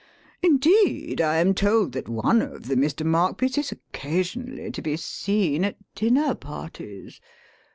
[0.41, 3.05] Indeed I am told that one of the Mr.
[3.05, 7.21] Markby's is occasionally to be seen at dinner parties.